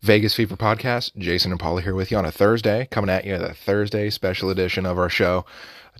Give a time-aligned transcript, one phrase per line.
[0.00, 1.16] Vegas Fever podcast.
[1.16, 4.48] Jason and Paula here with you on a Thursday, coming at you the Thursday special
[4.48, 5.44] edition of our show,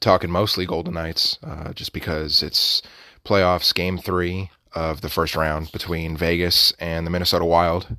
[0.00, 2.80] talking mostly Golden Knights, uh, just because it's
[3.24, 7.96] playoffs game three of the first round between Vegas and the Minnesota Wild.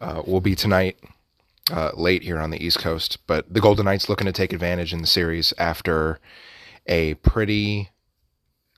[0.00, 0.98] Uh, will be tonight,
[1.70, 4.92] uh, late here on the East Coast, but the Golden Knights looking to take advantage
[4.92, 6.18] in the series after
[6.86, 7.90] a pretty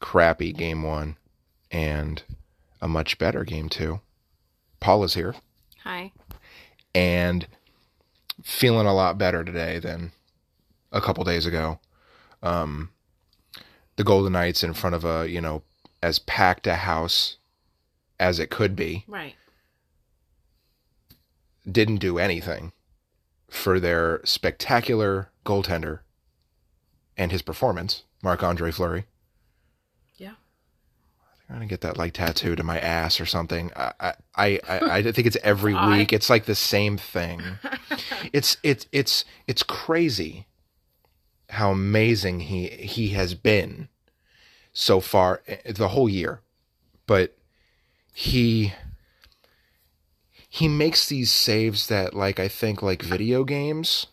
[0.00, 1.16] crappy game one
[1.70, 2.22] and
[2.80, 4.00] a much better game two.
[4.80, 5.34] Paula's here
[5.88, 6.12] Hi.
[6.94, 7.46] And
[8.42, 10.12] feeling a lot better today than
[10.92, 11.78] a couple days ago.
[12.42, 12.90] Um,
[13.96, 15.62] the Golden Knights in front of a you know
[16.02, 17.36] as packed a house
[18.20, 19.34] as it could be Right.
[21.70, 22.72] didn't do anything
[23.50, 26.00] for their spectacular goaltender
[27.16, 29.06] and his performance, Marc Andre Fleury.
[31.48, 33.70] I'm gonna get that like tattooed to my ass or something.
[33.74, 36.12] I I I, I, think it's every week.
[36.12, 37.40] It's like the same thing.
[38.32, 40.46] it's it's it's it's crazy
[41.50, 43.88] how amazing he he has been
[44.72, 46.40] so far eh, the whole year.
[47.06, 47.36] But
[48.12, 48.74] he
[50.50, 54.06] he makes these saves that like I think like video games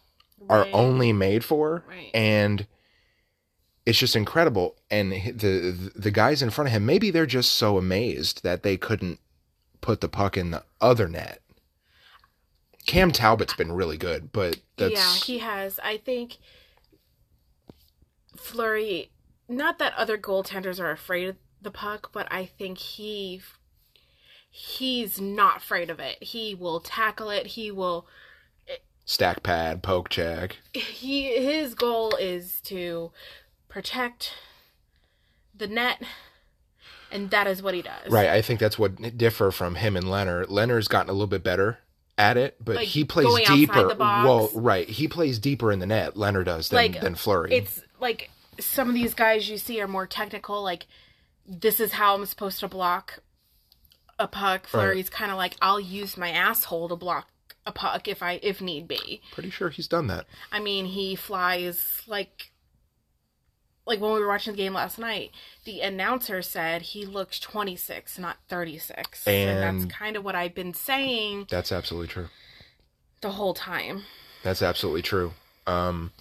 [0.50, 0.70] are Right.
[0.74, 2.12] only made for Right.
[2.14, 2.68] and
[3.86, 7.78] it's just incredible and the the guys in front of him maybe they're just so
[7.78, 9.20] amazed that they couldn't
[9.82, 11.42] put the puck in the other net
[12.86, 15.80] cam talbot's been really good but that's Yeah, he has.
[15.84, 16.38] I think
[18.38, 19.12] Fleury.
[19.48, 23.42] Not that other goaltenders are afraid of the puck, but I think he
[24.50, 26.22] he's not afraid of it.
[26.22, 27.48] He will tackle it.
[27.48, 28.08] He will.
[29.06, 33.12] stack pad poke check He his goal is to
[33.76, 34.32] protect
[35.54, 36.02] the net,
[37.12, 38.10] and that is what he does.
[38.10, 41.44] right i think that's what differ from him and Lehner Lehner's gotten a little bit
[41.44, 41.80] better
[42.18, 46.16] at it but Like, he plays deeper well right he plays deeper in the net
[46.16, 49.90] Lehner does than, Like, than Fleury It's like some of these guys you see are
[49.90, 50.64] more technical.
[50.64, 50.88] Like
[51.46, 53.20] this is how I'm supposed to block
[54.18, 54.68] a puck.
[54.68, 57.28] Fleury's kind of like I'll use my asshole to block
[57.66, 59.22] a puck if I if need be.
[59.34, 62.52] pretty sure he's done that I mean, he flies like
[63.86, 65.32] like when we were watching the game last night.
[65.66, 70.56] The announcer said he looks 26, not 36, and, And- that's kind of what I've
[70.56, 72.28] been saying that's absolutely true
[73.22, 74.04] the whole time.
[74.44, 75.34] That's absolutely true.
[75.66, 76.12] Um,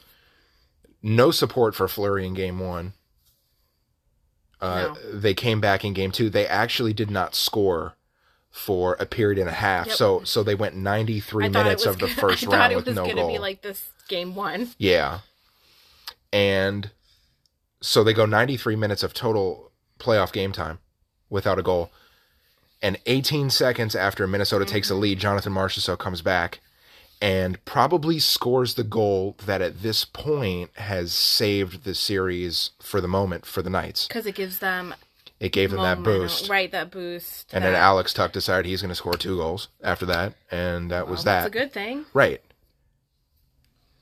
[1.03, 2.95] no support for Fleury in game one.
[4.61, 6.31] Uh, They came back in game two.
[6.31, 7.97] They actually did not score
[8.51, 9.89] for a period and a half.
[9.89, 9.97] Yep.
[9.97, 12.53] So so they went 93 I thought it minutes of the gonna- first I thought
[12.57, 13.33] round it with was no gonna goal.
[13.33, 14.71] be like this game one.
[14.79, 15.21] yeah.
[16.33, 16.91] And
[17.85, 20.79] so they go 93 minutes of total playoff game time
[21.29, 21.91] without a goal.
[22.83, 26.61] And 18 seconds after Minnesota takes a lead, Jonathan Marchessault comes back
[27.23, 33.09] and probably scores the goal that at this point has saved the series for the
[33.09, 34.07] moment for the Knights.
[34.07, 34.95] because it gives them
[35.41, 36.49] It gave them that boost.
[36.51, 36.71] right?
[36.71, 40.35] That boost, And then Alex Tuch decided he's going to score two goals after that.
[40.51, 41.45] And that was that.
[41.45, 42.05] That's a good thing.
[42.13, 42.43] Right.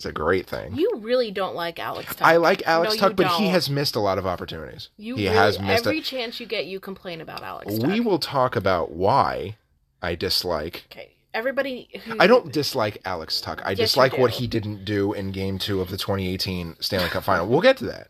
[0.02, 0.74] It's a great thing.
[0.74, 2.16] You really don't like Alex.
[2.16, 2.22] Tuch.
[2.26, 3.52] I like Alex No, Tuch, but he don't.
[3.52, 4.88] has missed a lot of opportunities.
[4.96, 6.66] You he really, has missed every a, chance you get.
[6.66, 7.78] You complain about Alex.
[7.78, 9.58] We will talk about why
[10.02, 10.86] I dislike.
[10.90, 11.88] Okay, everybody.
[12.04, 13.60] Who, I don't dislike Alex Tuch.
[13.64, 17.22] I Yes, dislike what he didn't do in Game Two of the 2018 Stanley Cup
[17.22, 17.46] Final.
[17.46, 18.08] We'll get to that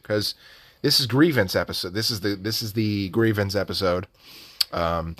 [0.00, 0.34] because
[0.80, 1.92] this is grievance episode.
[1.92, 4.06] This is the this is the grievance episode.
[4.72, 5.14] Um,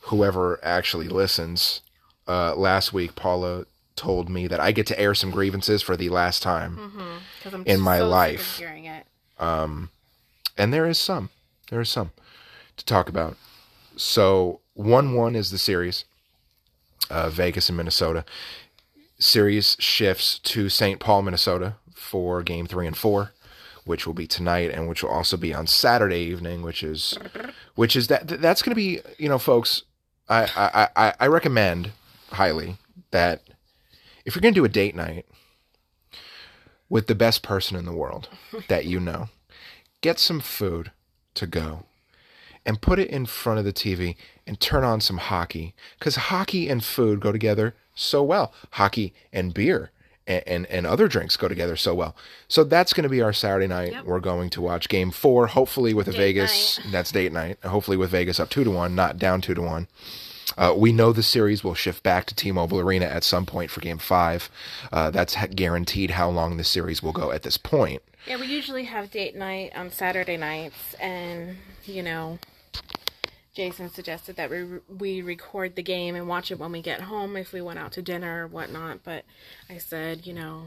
[0.00, 1.82] whoever actually listens,
[2.26, 3.66] uh, last week Paula
[4.02, 6.92] told me that I get to air some grievances for the last time,
[7.46, 8.58] I'm in my so life.
[8.58, 9.06] hearing it.
[9.38, 11.30] and there is some,
[11.70, 12.10] there is some
[12.76, 13.36] to talk about.
[13.96, 16.04] So one one is the series,
[17.10, 18.24] uh, Vegas and Minnesota.
[19.20, 20.98] Series shifts to St.
[20.98, 23.30] Paul, Minnesota for Game Three and Four,
[23.84, 27.16] which will be tonight, and which will also be on Saturday evening, which is,
[27.76, 29.84] which is that that's going to be you know, folks.
[30.28, 31.92] I I I, I recommend
[32.32, 32.78] highly
[33.12, 33.42] that
[34.24, 35.26] if you're going to do a date night
[36.88, 38.28] with the best person in the world
[38.68, 39.28] that you know,
[40.00, 40.90] get some food
[41.34, 41.84] to go
[42.64, 44.16] and put it in front of the TV
[44.46, 48.52] and turn on some hockey because hockey and food go together so well.
[48.72, 49.90] Hockey and beer
[50.26, 52.14] and, and, and other drinks go together so well.
[52.48, 53.92] So that's going to be our Saturday night.
[53.92, 54.04] Yep.
[54.04, 56.80] We're going to watch game four, hopefully with a Date Vegas.
[56.90, 57.58] That's date night.
[57.64, 59.88] Hopefully with Vegas up two to one, not down two to one.
[60.56, 63.80] Uh, we know the series will shift back to T-Mobile Arena at some point for
[63.80, 64.50] Game Five.
[64.92, 68.02] Uh, that's ha- guaranteed how long the series will go at this point.
[68.26, 72.38] Yeah, we usually have date night on Saturday nights, and you know,
[73.54, 77.36] Jason suggested that we we record the game and watch it when we get home
[77.36, 79.00] if we went out to dinner or whatnot.
[79.04, 79.24] But
[79.68, 80.66] I said, you know,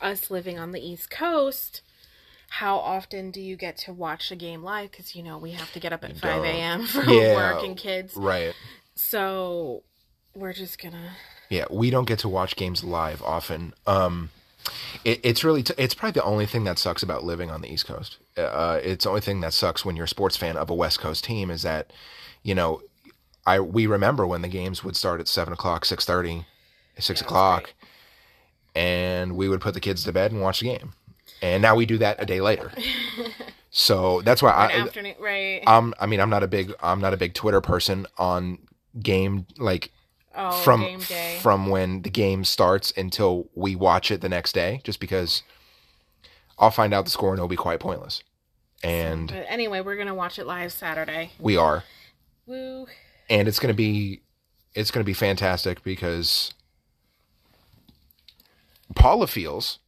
[0.00, 1.82] us living on the East Coast,
[2.48, 4.90] how often do you get to watch a game live?
[4.90, 6.86] Because you know we have to get up at five a.m.
[6.86, 7.34] for Yeah.
[7.34, 8.14] work and kids.
[8.16, 8.54] Right.
[8.96, 9.82] So
[10.34, 11.12] we're just gonna.
[11.48, 13.74] Yeah, we don't get to watch games live often.
[13.86, 14.30] Um,
[15.04, 17.72] it, it's really t- it's probably the only thing that sucks about living on the
[17.72, 18.18] East Coast.
[18.36, 20.98] Uh, it's the only thing that sucks when you're a sports fan of a West
[20.98, 21.92] Coast team is that,
[22.42, 22.82] you know,
[23.46, 26.46] I we remember when the games would start at seven o'clock, six thirty,
[26.98, 27.74] six Yeah, o'clock,
[28.74, 30.92] and we would put the kids to bed and watch the game.
[31.42, 32.72] And now we do that a day later.
[33.70, 35.62] so that's why An I, afternoon, right?
[35.66, 38.58] um, I mean, I'm not a big, I'm not a big Twitter person on
[39.00, 39.90] game like
[40.34, 41.00] oh, from
[41.40, 45.42] from when the game starts until we watch it the next day, just because
[46.58, 48.22] I'll find out the score and it'll be quite pointless.
[48.82, 51.32] And but anyway, we're gonna watch it live Saturday.
[51.38, 51.84] we are,
[52.46, 52.86] Woo!
[53.28, 54.22] and it's gonna be,
[54.74, 56.52] it's gonna be fantastic because
[58.94, 59.78] Paula feels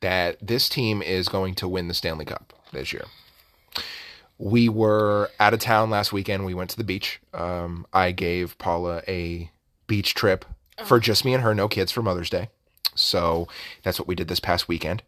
[0.00, 3.04] that this team is going to win the Stanley Cup this year.
[4.42, 6.46] We were out of town last weekend.
[6.46, 7.20] We went to the beach.
[7.34, 9.50] Um, I gave Paula a
[9.86, 10.46] beach trip
[10.82, 12.48] for just me and her, no kids for Mother's Day.
[12.94, 13.48] So
[13.82, 15.02] that's what we did this past weekend.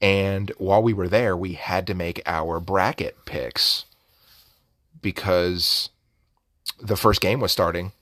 [0.00, 3.84] And while we were there, we had to make our bracket picks
[5.02, 5.90] because
[6.80, 7.92] the first game was starting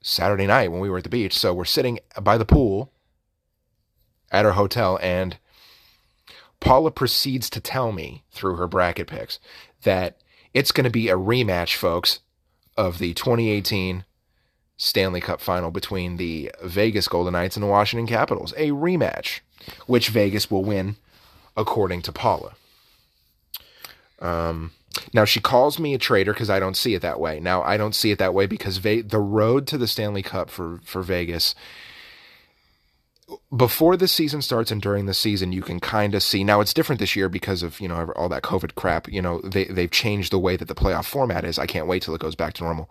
[0.00, 1.38] Saturday night when we were at the beach.
[1.38, 2.90] So we're sitting by the pool
[4.32, 5.36] at our hotel, and
[6.58, 9.38] Paula proceeds to tell me through her bracket picks
[9.84, 10.18] that
[10.54, 12.20] it's going to be a rematch, folks,
[12.76, 14.04] of the 2018
[14.76, 18.52] Stanley Cup final between the Vegas Golden Knights and the Washington Capitals.
[18.56, 19.40] A rematch,
[19.86, 20.96] which Vegas will win,
[21.56, 22.54] according to Paula.
[24.20, 24.72] Um,
[25.12, 27.40] now she calls me a traitor because I don't see it that way.
[27.40, 30.50] Now I don't see it that way because Ve- the road to the Stanley Cup
[30.50, 31.54] for for Vegas
[33.56, 36.44] before the season starts and during the season you can kind of see.
[36.44, 39.08] Now it's different this year because of you know all that covid crap.
[39.12, 41.58] You know they, they've changed the way that the playoff format is.
[41.58, 42.90] I can't wait till it goes back to normal.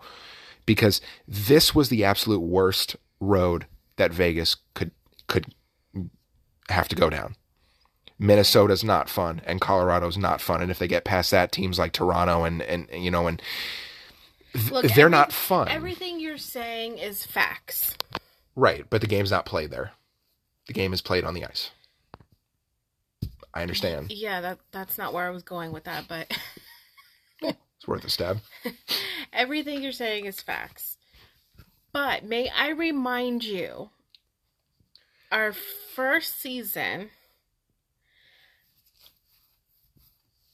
[0.64, 3.66] Because this was the absolute worst road
[3.96, 4.92] that vegas could
[5.26, 5.54] could
[6.68, 7.34] have to go down.
[8.18, 10.62] Minnesota's not fun and colorado's not fun.
[10.62, 13.42] And if they get past that teams like toronto and and you know and
[14.70, 15.68] Look, they're every- not fun.
[15.68, 17.96] Everything you're saying is facts.
[18.54, 19.92] right but the game's not played there
[20.72, 21.70] the game is played on the ice
[23.52, 26.32] i understand Yeah, that that's not where I was going with that, but
[27.42, 28.38] It's worth a stab.
[29.32, 30.96] everything you're saying is facts.
[31.92, 33.90] But may I remind you,
[35.30, 37.10] our first season,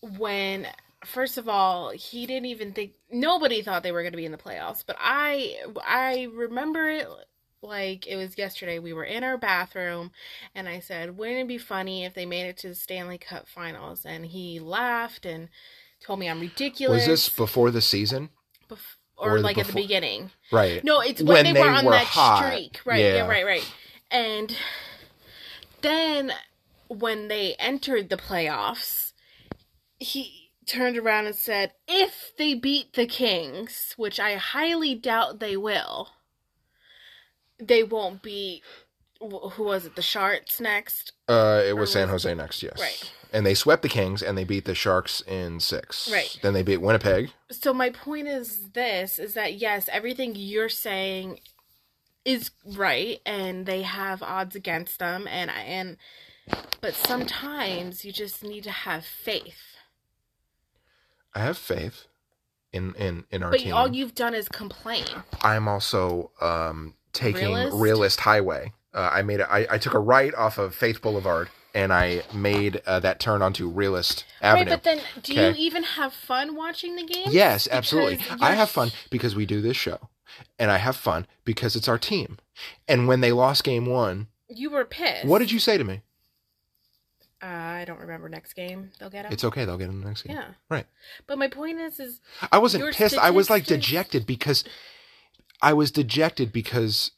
[0.00, 0.66] when
[1.04, 4.32] first of all he didn't even think nobody thought they were going to be in
[4.32, 5.56] the playoffs, but I
[5.86, 7.06] I remember it
[7.62, 8.78] like it was yesterday.
[8.78, 10.12] We were in our bathroom,
[10.54, 13.48] and I said, "Wouldn't it be funny if they made it to the Stanley Cup
[13.48, 15.48] Finals?" And he laughed and
[16.04, 17.00] told me I'm ridiculous.
[17.00, 18.30] Was this before the season?
[18.70, 18.78] Bef-
[19.16, 20.30] or, or the like at the beginning?
[20.52, 20.82] Right.
[20.84, 22.46] No, it's When when, they, they were on were that hot.
[22.46, 22.80] streak.
[22.84, 23.14] Right, yeah.
[23.16, 23.26] Yeah.
[23.28, 23.74] right, right.
[24.10, 24.56] And
[25.82, 26.32] then
[26.88, 29.12] when they entered the playoffs,
[29.98, 35.56] he turned around and said, if they beat the Kings, which I highly doubt they
[35.56, 36.10] will,
[37.60, 38.62] they won't be.
[39.20, 41.12] who was it, the Sharks next?
[41.28, 42.78] Uh, it was Or San was- Jose next, yes.
[42.78, 43.12] Right.
[43.32, 46.08] And they swept the Kings and they beat the Sharks in six.
[46.10, 46.38] Right.
[46.40, 47.30] Then they beat Winnipeg.
[47.50, 51.40] So my point is this, is that yes, everything you're saying
[52.24, 55.96] is right and they have odds against them and and
[56.80, 59.76] but sometimes you just need to have faith.
[61.34, 62.06] I have faith
[62.72, 63.74] in in in our But team.
[63.74, 65.04] all you've done is complain.
[65.42, 67.76] I'm also um, taking Realist?
[67.76, 68.72] Realist, Highway.
[68.94, 72.22] Uh, I made a, I, I took a right off of Faith Boulevard and I
[72.32, 74.70] made uh, that turn onto Realist Avenue.
[74.70, 77.26] Right, but then do you even have fun watching the game?
[77.28, 78.16] Yes, absolutely.
[78.16, 80.08] Because I have fun because we do this show,
[80.58, 82.38] and I have fun because it's our team.
[82.88, 85.26] And when they lost game one, You were pissed.
[85.26, 86.00] what did you say to me?
[87.40, 88.90] Uh, I don't remember next game.
[88.98, 89.32] They'll get up.
[89.32, 89.64] It's okay.
[89.64, 90.34] They'll get in the next game.
[90.36, 90.48] yeah.
[90.68, 90.86] Right.
[91.26, 92.20] But my point is is
[92.50, 93.16] I wasn't pissed.
[93.18, 94.64] I was like dejected because
[95.60, 97.10] I was dejected because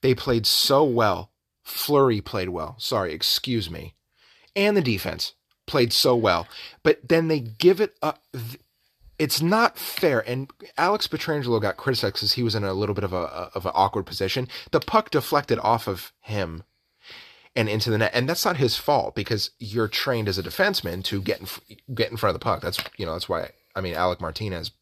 [0.00, 1.30] they played so well.
[1.62, 2.74] Fleury played well.
[2.78, 3.94] Sorry, excuse me.
[4.54, 5.34] And the defense
[5.66, 6.46] played so well.
[6.82, 8.22] But then they give it up.
[9.18, 10.28] It's not fair.
[10.28, 13.64] And Alex Pietrangelo got criticized because he was in a little bit of a of
[13.64, 14.48] an awkward position.
[14.72, 16.64] The puck deflected off of him
[17.54, 21.04] and into the net, and that's not his fault because you're trained as a defenseman
[21.04, 21.46] to get in,
[21.94, 22.60] get in front of the puck.
[22.60, 24.72] That's you know that's why I mean Alec Martinez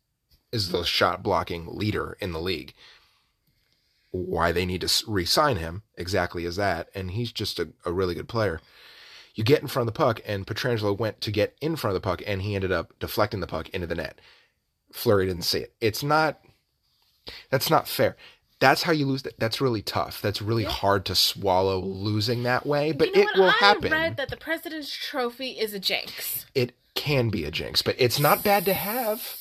[0.52, 2.75] is the shot blocking leader in the league.
[4.12, 8.14] Why they need to re-sign him exactly is that, and he's just a, a really
[8.14, 8.61] good player.
[9.37, 12.02] You get in front of the puck, and Pietrangelo went to get in front of
[12.02, 14.21] the puck, and he ended up deflecting the puck into the net.
[14.92, 15.73] Fleury didn't see it.
[15.80, 16.40] It's not.
[17.50, 18.16] That's not fair.
[18.59, 19.23] That's how you lose.
[19.23, 19.38] That.
[19.38, 20.21] That's really tough.
[20.21, 20.71] That's really Yeah.
[20.71, 23.38] hard to swallow losing that way, but You know it what?
[23.38, 23.92] will I happen.
[23.92, 26.47] read that the President's Trophy is a jinx.
[26.52, 29.37] It can be a jinx, but it's not bad to have.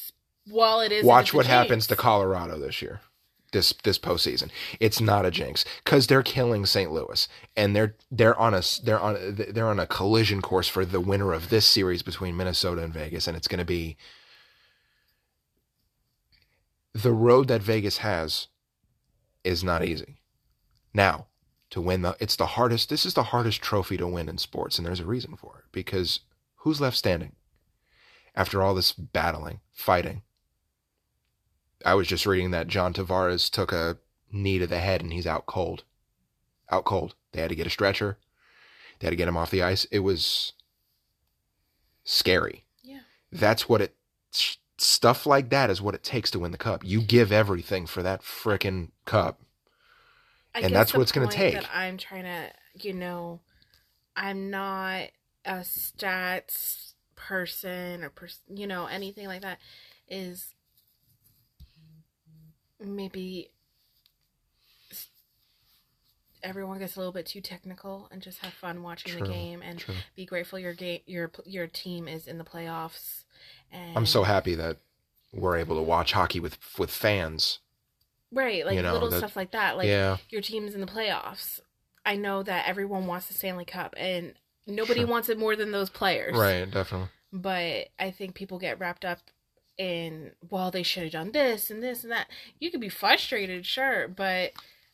[0.50, 1.06] Well, it is.
[1.06, 1.96] Watch what happens to.
[1.96, 3.02] Colorado this year,
[3.52, 4.50] this this postseason.
[4.80, 6.92] It's not a jinx because they're killing St.
[6.92, 11.02] Louis, and they're they're on a they're on they're on a collision course for the
[11.02, 13.98] winner of this series between Minnesota and Vegas, and it's going to be
[16.94, 18.48] the road that Vegas has
[19.44, 20.18] is not easy.
[20.94, 21.28] Now,
[21.70, 22.90] to win the it's the hardest.
[22.90, 25.66] This is the hardest trophy to win in sports, and there's a reason for it
[25.72, 26.22] because
[26.58, 27.36] who's left standing
[28.36, 30.24] after all this battling, fighting?
[31.86, 33.98] I was just reading that John Tavares took a
[34.32, 35.84] knee to the head and he's out cold.
[36.72, 37.16] Out cold.
[37.32, 38.18] They had to get a stretcher.
[39.00, 39.86] They had to get him off the ice.
[39.86, 40.54] It was
[42.04, 42.66] scary.
[42.84, 43.00] Yeah.
[43.32, 43.96] That's what it
[44.78, 46.84] stuff like that is what it takes to win the cup.
[46.86, 49.42] You give everything for that frickin' cup.
[50.56, 51.54] I And that's what it's gonna point take.
[51.56, 53.42] That I'm trying to, you know,
[54.16, 55.10] I'm not
[55.46, 59.60] a stats person or pers- you know anything like that.
[60.08, 60.56] Is
[62.80, 63.50] maybe
[66.42, 69.62] everyone gets a little bit too technical and just have fun watching True, the game
[69.62, 69.96] and true.
[70.16, 73.24] be grateful your game your your team is in the playoffs.
[73.72, 74.78] And I'm so happy that
[75.34, 77.60] we're able to watch hockey with with fans.
[78.32, 79.78] right, like you know, little that- stuff like that.
[79.78, 80.18] Like yeah.
[80.30, 81.60] your team's in the playoffs.
[82.06, 84.34] I know that everyone wants the Stanley Cup and
[84.66, 85.10] nobody Sure.
[85.10, 86.36] wants it more than those players.
[86.38, 87.10] Right, definitely.
[87.32, 89.20] But I think people get wrapped up
[89.80, 92.28] in, well, they should have done this and this and that.
[92.60, 94.52] You could be frustrated, sure, but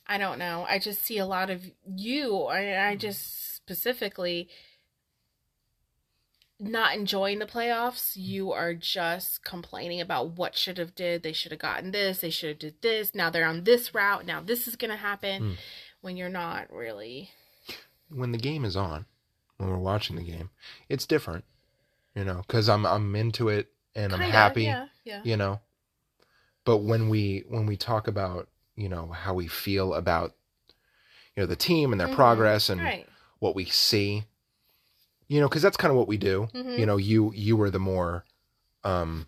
[0.08, 0.66] I don't know.
[0.70, 4.48] I just see a lot of you, I, I just specifically
[6.60, 8.14] not enjoying the playoffs.
[8.16, 11.22] You are just complaining about what should have did.
[11.24, 12.20] They should have gotten this.
[12.20, 13.14] They should have did this.
[13.14, 14.26] Now they're on this route.
[14.26, 15.54] Now this is going to happen Hmm.
[16.02, 17.32] when you're not really.
[18.10, 19.06] when the game is on,
[19.58, 20.52] when we're watching the game,
[20.88, 21.44] it's different,
[22.14, 25.22] you know, because I'm I'm into it and I'm happy, Yeah, yeah.
[25.24, 25.60] you know.
[26.66, 30.34] But when we when we talk about you know how we feel about
[31.36, 32.14] you know the team and their Mhm.
[32.16, 33.08] progress and Right.
[33.40, 34.26] what we see,
[35.28, 36.50] you know, because that's kind of what we do.
[36.54, 36.78] Mhm.
[36.78, 38.26] You know, you you were the more,
[38.84, 39.28] um,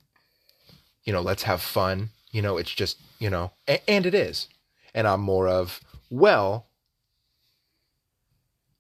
[1.04, 2.10] you know, let's have fun.
[2.32, 4.48] You know, it's just you know, and, and it is,
[4.94, 6.66] and I'm more of well.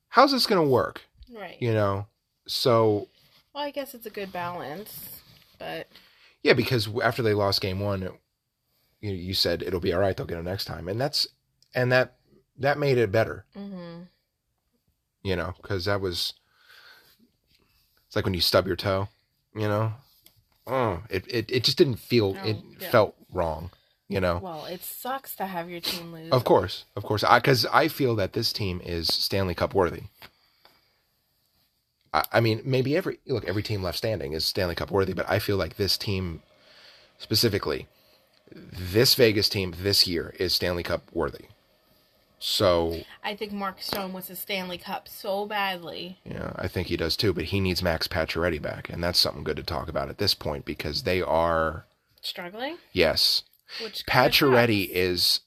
[0.09, 1.01] How's this gonna work?
[1.31, 1.61] Right.
[1.61, 2.07] you know
[2.47, 3.07] so
[3.53, 5.21] Well, I guess it's a good balance,
[5.57, 5.87] but
[6.43, 8.11] yeah because after they lost game one it,
[9.01, 11.27] you, you said it'll be all right they'll get it next time and that's
[11.75, 12.15] and that
[12.59, 13.45] that made it better.
[13.55, 14.01] Hmm
[15.23, 16.33] you know because that was
[18.07, 19.07] it's like when you stub your toe
[19.55, 19.93] you know?
[20.65, 22.89] Oh it, it, it just didn't feel No, it yeah.
[22.91, 23.71] felt wrong
[24.09, 24.39] you know?
[24.41, 26.31] Well, it sucks to have your team lose.
[26.31, 27.23] of course of course.
[27.23, 30.03] I because i feel that this team is stanley cup worthy
[32.31, 35.39] I, mean maybe every look every team left standing is stanley cup worthy but i
[35.39, 36.41] feel like this team
[37.17, 37.87] specifically
[38.51, 41.45] this vegas team this year is stanley cup worthy
[42.39, 46.19] so I think Mark Stone wants a Stanley Cup so badly.
[46.23, 49.43] yeah i think he does too but he needs max pacioretty back and that's something
[49.43, 51.85] good to talk about at this point because they are
[52.21, 52.77] Struggling?
[52.93, 53.43] yes
[53.81, 55.41] Which pacioretty is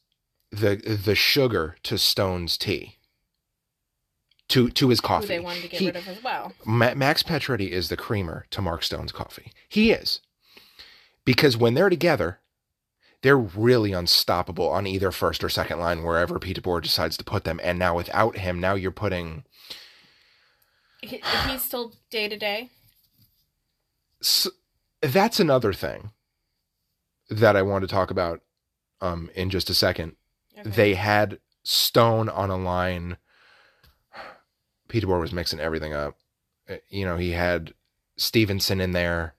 [0.50, 2.96] the the sugar to stone's tea
[4.50, 6.52] to to his who coffee they wanted to get He- rid of as well.
[6.64, 9.52] Ma- Max Pacioretty is the creamer to Mark Stone's coffee.
[9.68, 10.20] He is.
[11.24, 12.40] Because when they're together,
[13.22, 17.44] they're really unstoppable on either first or second line, wherever Pete DeBoer decides to put
[17.44, 17.60] them.
[17.62, 19.44] And now without him, now you're putting.
[21.02, 22.70] He, he's still day to day.
[25.02, 26.10] That's another thing
[27.30, 28.40] that I want to talk about
[29.00, 30.16] um, in just a second.
[30.64, 33.16] They had Stone on a line.
[34.90, 36.16] Pete DeBoer was mixing everything up.
[36.68, 37.72] Uh, You know, he had
[38.16, 39.34] Stephenson in there.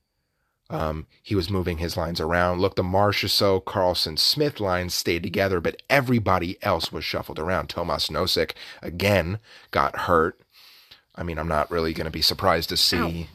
[0.69, 2.61] Um, he was moving his lines around.
[2.61, 7.67] Look, the Marchessault, Karlsson, Smith lines stayed together, but everybody else was shuffled around.
[7.67, 9.39] Tomas Nosek again
[9.71, 10.39] got hurt.
[11.13, 13.27] I mean, I'm not really going to be surprised to see.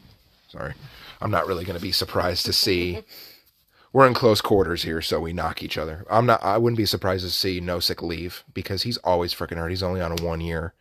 [0.49, 0.73] Sorry,
[1.21, 3.03] I'm not really going to be surprised to see.
[3.93, 6.05] We're in close quarters here, so we knock each other.
[6.09, 6.43] I'm not.
[6.43, 9.69] I wouldn't be surprised to see Nosek leave because he's always freaking hurt.
[9.69, 10.73] He's only on a one year,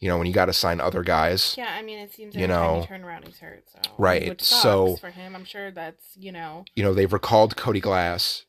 [0.00, 1.54] You know, when you got to sign other guys.
[1.56, 3.64] Yeah, I mean, it seems You know, turn around, he's hurt.
[3.68, 6.64] So right, so- for him, I'm sure that's you know.
[6.74, 8.44] You know, they've recalled Cody Glass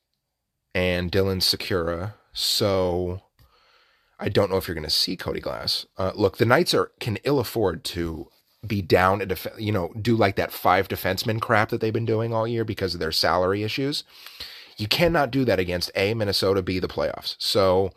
[0.73, 2.13] and Dylan Sikura.
[2.33, 3.21] So
[4.19, 5.85] I don't know if you're going to see Cody Glass.
[5.97, 8.27] Uh, look, the Knights are can ill afford to
[8.65, 12.05] be down a def- you know, do like that five defenseman crap that they've been
[12.05, 14.03] doing all year because of their salary issues.
[14.77, 17.35] You cannot do that against A, Minnesota, B, the playoffs.
[17.39, 17.91] So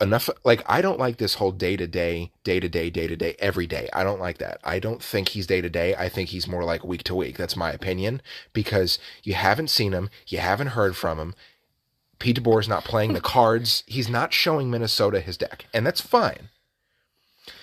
[0.00, 3.16] enough like I don't like this whole day to day, day to day, day to
[3.16, 3.88] day, every day.
[3.92, 4.60] I don't like that.
[4.64, 5.94] I don't think he's day to day.
[5.96, 7.36] I think he's more like week to week.
[7.36, 11.34] That's my opinion because you haven't seen him, you haven't heard from him.
[12.18, 13.84] Pete DeBoer is not playing the cards.
[13.86, 16.48] He's not showing Minnesota his deck, and that's fine.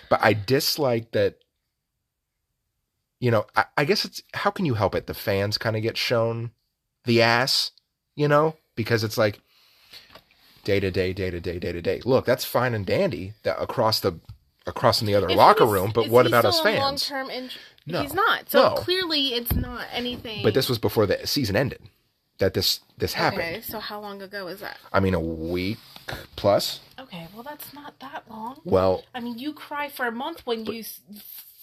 [0.10, 1.36] But I dislike that.
[3.20, 5.08] You know, I, I guess it's how can you help it?
[5.08, 6.51] The fans kind of get shown
[7.06, 7.72] the ass,
[8.15, 9.39] you know, because it's like
[10.65, 12.01] day to day, day to day, day to day.
[12.03, 14.19] Look, that's fine and dandy that across the
[14.67, 16.79] across in the other If locker room, but what about us fans?
[16.79, 18.01] Long-term inj- No.
[18.01, 18.50] He's not.
[18.50, 18.75] So No.
[18.75, 20.41] clearly, it's not anything.
[20.43, 21.79] But this was before the season ended
[22.39, 23.41] that this this happened.
[23.43, 24.77] Okay, so how long ago is that?
[24.91, 25.77] I mean, a week
[26.36, 26.79] plus.
[27.00, 28.60] Okay, well that's not that long.
[28.65, 30.84] Well, I mean, you cry for a month when you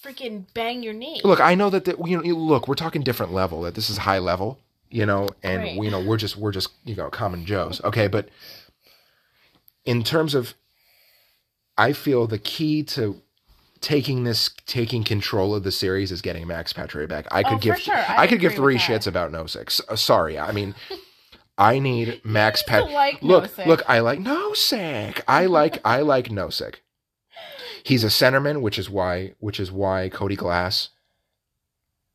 [0.05, 1.21] freaking bang your knee.
[1.25, 2.35] look, I know that the, you know.
[2.37, 3.63] Look, we're talking different level.
[3.63, 4.59] That this is high level,
[4.91, 5.75] you know, and Right.
[5.75, 7.81] you know we're just we're just you know common Joes.
[7.85, 8.29] Okay, but
[9.85, 10.55] in terms of,
[11.77, 13.21] I feel the key to
[13.81, 17.27] taking this taking control of the series is getting Max Patre back.
[17.33, 17.95] I could Oh, give sure.
[17.97, 19.67] I I, could give three shits about Nosek.
[19.67, 20.75] S- uh, sorry, I mean.
[21.59, 22.91] I need Max Pat.
[22.91, 23.67] like look, Nosek.
[23.67, 25.21] look, I like Nosek.
[25.29, 26.77] I like I like Nosek.
[27.85, 30.89] He's a centerman, which is why which is why Cody Glass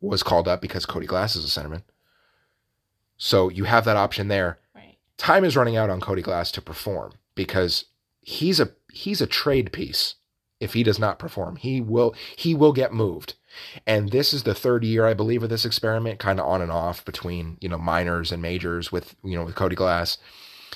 [0.01, 1.83] was called up because Cody Glass is a centerman.
[3.17, 4.57] So you have that option there.
[4.75, 4.97] Right.
[5.17, 7.85] Time is running out on Cody Glass to perform because
[8.19, 10.15] he's a he's a trade piece.
[10.59, 13.35] If he does not perform, he will he will get moved.
[13.85, 16.71] And this is the third year, I believe, of this experiment, kind of on and
[16.71, 20.17] off between you know minors and majors with you know with Cody Glass.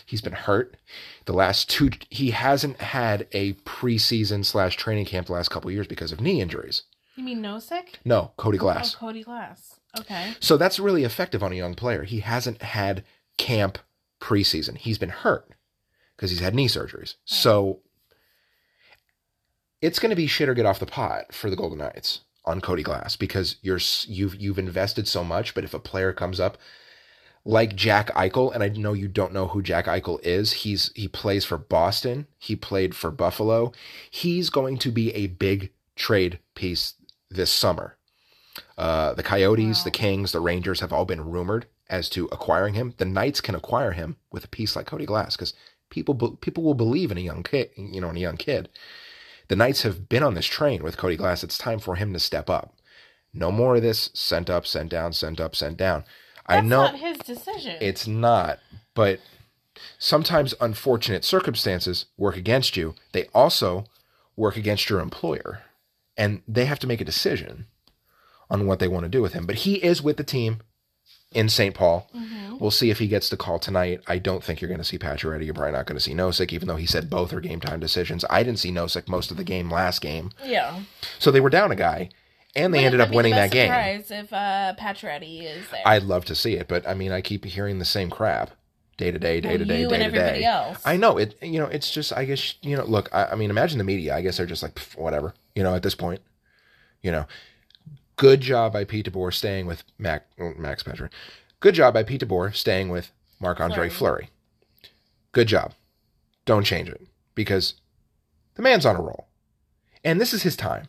[0.06, 0.78] He's been hurt.
[1.26, 5.74] The last two, he hasn't had a preseason slash training camp the last couple of
[5.74, 6.84] years because of knee injuries.
[7.16, 7.96] You mean Nosek?
[8.06, 8.96] No, Cody oh, Glass.
[8.96, 9.80] Oh, Cody Glass.
[10.00, 10.34] Okay.
[10.40, 12.04] So that's really effective on a young player.
[12.04, 13.04] He hasn't had
[13.38, 13.78] camp
[14.22, 14.78] preseason.
[14.78, 15.50] He's been hurt
[16.16, 17.16] because he's had knee surgeries.
[17.26, 17.80] So
[19.82, 22.62] it's going to be shit or get off the pot for the Golden Knights on
[22.62, 25.54] Cody Glass because you're you've you've invested so much.
[25.54, 26.58] But if a player comes up
[27.44, 31.08] like Jack Eichel, and I know you don't know who Jack Eichel is, he's he
[31.08, 32.28] plays for Boston.
[32.38, 33.72] He played for Buffalo.
[34.10, 36.94] He's going to be a big trade piece
[37.30, 37.98] this summer.
[38.78, 39.84] Uh, the Coyotes, Wow.
[39.86, 42.94] the Kings, the Rangers have all been rumored as to acquiring him.
[42.98, 45.54] The Knights can acquire him with a piece like Cody Glass because
[45.92, 48.70] people people will believe in a young kid, you know, in a young kid.
[49.50, 51.44] The Knights have been on this train with Cody Glass.
[51.44, 52.74] It's time for him to step up.
[53.34, 56.04] No more of this sent up, sent down, sent up, sent down.
[56.48, 57.78] I That's know not his decision.
[57.80, 58.60] it's not,
[58.96, 59.20] but
[60.00, 62.96] sometimes unfortunate circumstances work against you.
[63.12, 63.86] They also
[64.36, 65.62] work against your employer,
[66.18, 67.68] and they have to make a decision
[68.50, 69.46] on what they want to do with him.
[69.46, 70.62] But he is with the team
[71.32, 71.74] in St.
[71.74, 72.10] Paul.
[72.16, 72.60] Mhm.
[72.60, 74.02] We'll see if he gets the call tonight.
[74.08, 75.46] I don't think you're going to see Pacioretty.
[75.46, 77.80] You're probably not going to see Nosek, even though he said both are game time
[77.80, 78.24] decisions.
[78.30, 80.82] I didn't see Nosek most of the game last game, Yeah.
[81.20, 82.10] so they were down a guy,
[82.56, 83.68] and they Wouldn't ended up winning that game.
[83.70, 85.82] Surprise if uh, Pacioretty is there.
[85.86, 88.52] I'd love to see it, but I mean, I keep hearing the same crap
[88.98, 90.46] day to day, day to day, you day and to everybody day.
[90.46, 90.80] else.
[90.86, 91.36] I know it.
[91.42, 92.14] You know, it's just.
[92.14, 92.84] I guess you know.
[92.84, 94.16] Look, I, I mean, imagine the media.
[94.16, 95.34] I guess they're just like whatever.
[95.56, 96.22] You know, at this point,
[97.02, 97.26] you know,
[98.22, 101.10] good job by Pete DeBoer staying with Mac Max Pedro.
[101.60, 104.30] Good job by Pete DeBoer staying with Marc Andre Fleury.
[105.32, 105.74] Good job.
[106.46, 107.02] Don't change it
[107.34, 107.74] because
[108.54, 109.26] the man's on a roll,
[110.04, 110.86] and this is his time.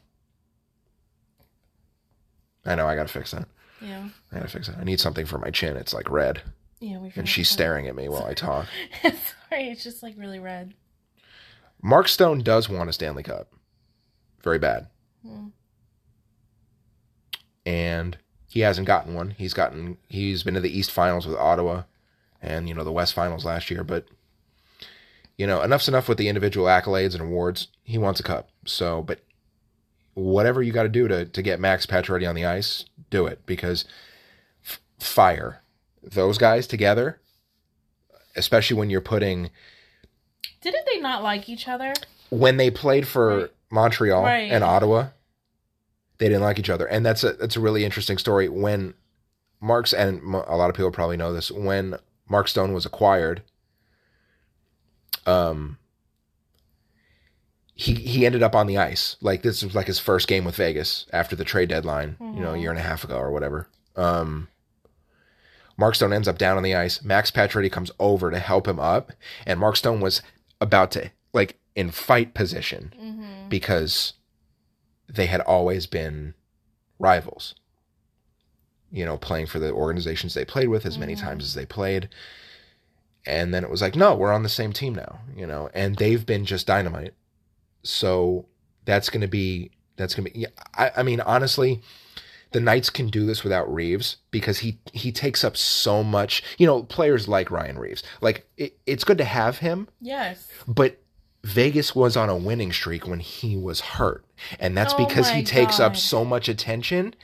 [2.66, 2.86] I know.
[2.86, 3.48] I got to fix that.
[3.80, 4.08] yeah.
[4.30, 4.76] I gotta fix it.
[4.78, 5.76] I need something for my chin.
[5.76, 6.42] It's like red,
[6.80, 6.98] Yeah.
[6.98, 8.66] We and she's staring at me while I talk.
[9.02, 10.74] Sorry, it's just like really red.
[11.82, 13.52] Mark Stone does want a Stanley Cup,
[14.42, 14.86] very bad,
[15.26, 15.46] Hmm.
[17.66, 18.16] And
[18.48, 19.30] he hasn't gotten one.
[19.30, 19.96] He's gotten.
[20.08, 21.82] He's been to the East Finals with Ottawa,
[22.40, 23.82] and you know the West Finals last year.
[23.84, 24.06] But
[25.38, 27.68] you know enough's enough with the individual accolades and awards.
[27.84, 28.50] He wants a cup.
[28.66, 29.20] So, but
[30.14, 33.44] whatever you got to do to to get Max Pacioretty on the ice, do it
[33.46, 33.84] because
[34.64, 35.62] f- fire
[36.02, 37.20] those guys together,
[38.36, 39.50] especially when you're putting
[40.60, 41.94] Didn't they not like each other?
[42.30, 43.50] when they played for Right.
[43.70, 44.50] Montreal Right.
[44.52, 45.08] and Ottawa,
[46.18, 48.48] they didn't like each other, and that's a that's a really interesting story.
[48.48, 48.94] When
[49.60, 51.96] Mark's and a lot of people probably know this, when
[52.28, 53.42] Mark Stone was acquired,
[55.26, 55.78] um,
[57.74, 59.16] he he ended up on the ice.
[59.20, 62.54] Like this was like his first game with Vegas after the trade deadline, you know,
[62.54, 63.68] a year and a half ago or whatever.
[63.96, 64.48] Um,
[65.76, 67.02] Mark Stone ends up down on the ice.
[67.02, 69.12] Max Pacioretty comes over to help him up,
[69.46, 70.22] and Mark Stone was
[70.60, 73.48] about to like in fight position Mm-hmm.
[73.48, 74.12] because
[75.12, 76.34] they had always been
[76.98, 77.54] rivals.
[78.90, 81.24] You know, playing for the organizations they played with as many mm-hmm.
[81.24, 82.10] times as they played.
[83.24, 85.96] And then it was like, no, we're on the same team now, you know, and
[85.96, 87.14] they've been just dynamite.
[87.84, 88.46] So
[88.84, 91.80] that's going to be, that's going to be, yeah, I, I mean, honestly,
[92.50, 96.66] the Knights can do this without Reaves because he, he takes up so much, you
[96.66, 98.02] know, players like Ryan Reaves.
[98.20, 100.48] Like, it, it's good to have him, Yes.
[100.66, 100.98] but
[101.44, 104.24] Vegas was on a winning streak when he was hurt.
[104.60, 107.14] And that's Oh because he takes up so much attention.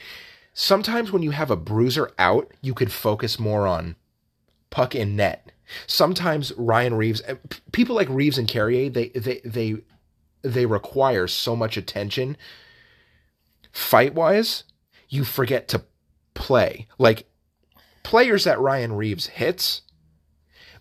[0.53, 3.95] Sometimes when you have a bruiser out, you could focus more on
[4.71, 5.53] puck and net.
[5.87, 7.37] Sometimes Ryan Reaves, uh,
[7.73, 9.77] people like Reaves and Carrier, they they they
[10.43, 12.37] they require so much attention.
[13.71, 14.65] Fight wise,
[15.09, 15.85] you forget to
[16.35, 16.89] play.
[16.99, 17.29] Like
[18.03, 19.83] players that Ryan Reaves hits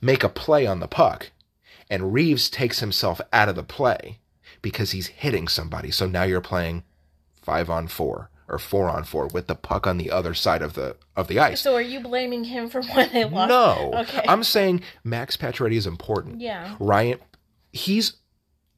[0.02, 1.32] make a play on the puck
[1.90, 4.20] and Reaves takes himself out of the play
[4.62, 5.92] because he's hitting somebody.
[5.92, 6.84] So now you're playing
[7.42, 10.74] five on four or four on four with the puck on the other side of
[10.74, 11.62] the of the ice.
[11.62, 13.50] So are you blaming him for why they lost?
[13.50, 14.24] No, Okay.
[14.28, 16.42] I'm saying Max Pacioretty is important.
[16.42, 16.76] Yeah.
[16.80, 17.20] Ryan,
[17.72, 18.14] he's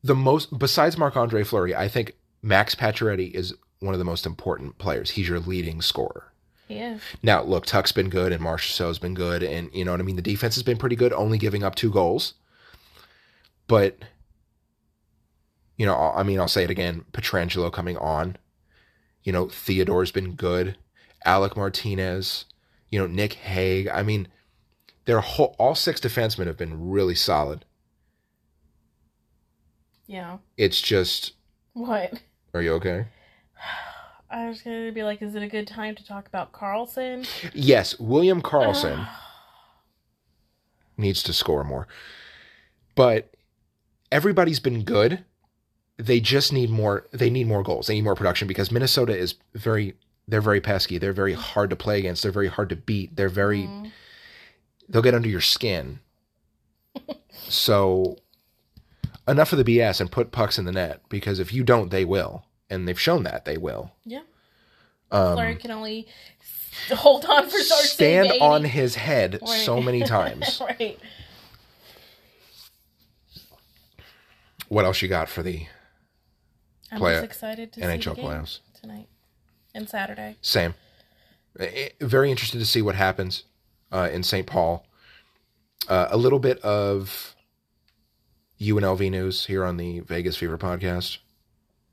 [0.04, 1.76] the most besides Marc Andre Fleury.
[1.76, 5.12] I think Max Pacioretty is one of the most important players.
[5.12, 6.26] He's your leading scorer.
[6.68, 7.02] Is.
[7.24, 10.18] Now, look, Tuch's been good and Marchessault's been good, and you know what I mean.
[10.18, 12.36] The defense has been pretty good, only giving up two goals.
[13.70, 14.00] But
[15.78, 18.36] you know, I mean, I'll say it again: Pietrangelo coming on.
[19.24, 20.76] You know, Theodore's been good.
[21.24, 22.46] Alec Martinez.
[22.90, 23.88] You know, Nick Hague.
[23.88, 24.28] I mean,
[25.06, 27.64] their whole all six defensemen have been really solid.
[30.08, 30.40] Yeah.
[30.58, 31.34] It's just,
[31.74, 32.22] What?
[32.56, 33.06] are you okay?
[34.32, 37.28] I was gonna be like, is it a good time to talk about Karlsson?
[37.54, 39.08] Yes, William Karlsson
[40.98, 41.88] needs to score more.
[42.96, 43.36] But
[44.12, 45.24] everybody's been good.
[45.98, 47.88] They just need more they need more goals.
[47.88, 49.96] They need more production because Minnesota is very
[50.28, 50.98] they're very pesky.
[50.98, 52.24] They're very hard to play against.
[52.24, 53.16] They're very hard to beat.
[53.16, 53.92] They're very Mm.
[54.88, 56.00] they'll get under your skin.
[57.48, 58.18] so
[59.28, 62.06] enough of the BS and put pucks in the net because if you don't they
[62.06, 62.46] will.
[62.70, 63.92] And they've shown that they will.
[64.06, 64.22] Yeah.
[65.12, 66.08] Um, Fleury can only
[66.92, 69.50] hold on for stand on his head Right.
[69.66, 70.62] so many times.
[70.62, 71.00] right.
[74.70, 75.66] What else you got for the
[76.92, 78.60] I'm Play just excited to NHL see the game playoffs?
[78.80, 79.08] tonight
[79.76, 80.38] and Saturday.
[80.42, 80.74] Same.
[81.60, 83.44] Eh, Very interested to see what happens
[83.92, 84.48] uh, in St.
[84.48, 84.86] Paul.
[85.88, 87.36] Uh, a little bit of
[88.62, 91.18] UNLV news here on the Vegas Fever podcast,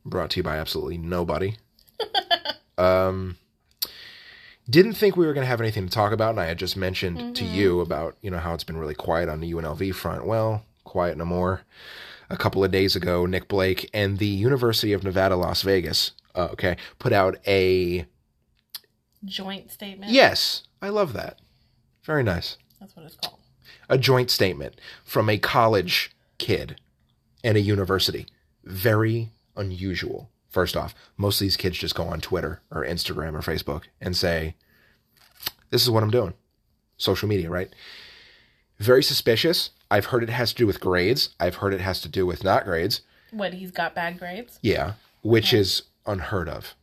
[0.04, 1.56] brought to you by absolutely nobody.
[2.78, 3.38] um,
[4.68, 6.76] didn't think we were going to have anything to talk about, and I had just
[6.76, 10.26] mentioned to you about you know how it's been really quiet on the UNLV front.
[10.26, 11.62] Well, quiet no more.
[12.28, 16.48] A couple of days ago, Nick Blake and the University of Nevada, Las Vegas, uh,
[16.52, 18.06] okay, put out a
[19.26, 20.12] Joint statement.
[20.12, 21.40] Yes, I love that.
[22.04, 22.56] Very nice.
[22.80, 23.40] That's what it's called.
[23.88, 26.76] A joint statement from a college kid
[27.42, 28.26] and a university.
[28.64, 30.30] Very unusual.
[30.48, 34.16] First off, most of these kids just go on Twitter or Instagram or Facebook and
[34.16, 34.54] say,
[35.70, 36.34] This is what I'm doing.
[36.96, 37.68] Social media, right?
[38.78, 39.70] Very suspicious.
[39.90, 41.31] I've heard it has to do with grades.
[41.38, 43.03] I've heard it has to do with not grades.
[43.31, 44.59] What, he's got bad grades?
[44.62, 46.75] Yeah, which is unheard of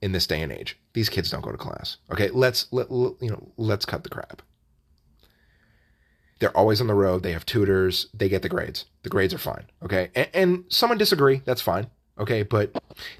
[0.00, 0.78] in this day and age.
[0.94, 1.96] These kids don't go to class.
[2.10, 4.42] Okay, let's let, let- you know, let's cut the crap.
[6.38, 7.22] They're always on the road.
[7.22, 8.08] They have tutors.
[8.12, 8.86] They get the grades.
[9.04, 9.64] The grades are fine.
[9.84, 11.40] Okay, and, and someone disagree.
[11.44, 11.86] That's fine.
[12.18, 12.72] Okay, but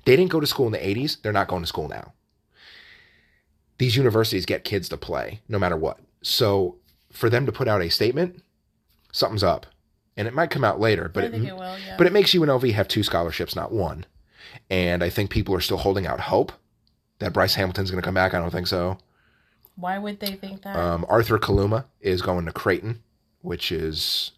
[0.05, 1.23] they didn't go to school in the '80s.
[1.23, 2.12] They're not going to school now.
[3.79, 5.99] These universities get kids to play no matter what.
[6.23, 6.77] So
[7.11, 8.42] for them to put out a statement,
[9.12, 9.66] something's up,
[10.16, 11.09] and it might come out later.
[11.09, 11.96] But I it, think it will, yeah.
[11.96, 14.05] but it makes UNLV have two scholarships, not one.
[14.68, 16.53] And I think people are still holding out hope
[17.20, 18.35] that Bryce Hamilton's going to come back.
[18.35, 18.98] I don't think so.
[19.77, 20.77] Why would they think that?
[20.77, 23.03] Um, Arthur Kaluma is going to Creighton,
[23.40, 24.33] which is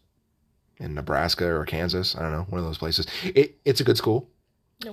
[0.77, 2.15] in Nebraska or Kansas.
[2.15, 3.07] I don't know, one of those places.
[3.23, 4.29] It, it's a good school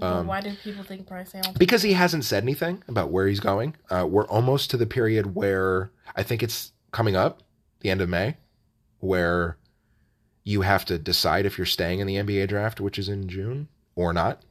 [0.02, 1.56] um, why do people think Bryce Hamilton?
[1.58, 3.76] because he hasn't said anything about where he's going.
[3.90, 7.44] Uh, we're almost to the period where I think it's coming up,
[7.82, 8.38] the end of May,
[9.00, 9.58] where
[10.44, 13.68] you have to decide if you're staying in the NBA draft, which is in June,
[13.96, 14.42] or not.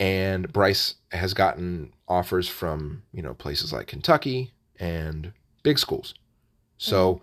[0.00, 6.14] And Bryce has gotten offers from, you know, places like Kentucky and big schools.
[6.78, 7.20] So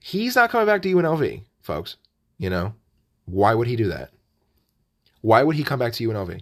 [0.00, 1.96] he's not coming back to UNLV, folks.
[2.38, 2.74] You know,
[3.26, 4.10] why would he do that?
[5.20, 6.40] Why would he come back to UNLV?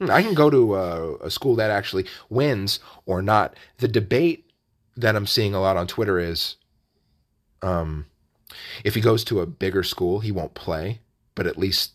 [0.00, 3.54] Hmm, I can go to a, a school that actually wins or not.
[3.78, 4.50] The debate
[4.96, 6.56] that I'm seeing a lot on Twitter is
[7.62, 8.06] um,
[8.84, 11.00] if he goes to a bigger school, he won't play,
[11.34, 11.92] but at least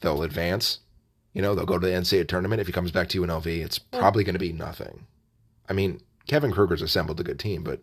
[0.00, 0.78] they'll advance.
[1.32, 2.60] You know, they'll go to the NCAA tournament.
[2.60, 5.06] If he comes back to UNLV, it's probably going to be nothing.
[5.68, 7.80] I mean, Kevin Kruger's assembled a good team, but